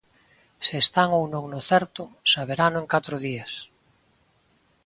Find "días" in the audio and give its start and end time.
3.25-3.51